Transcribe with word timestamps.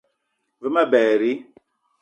Ve 0.61 0.67
ma 0.75 0.83
berri 0.91 1.31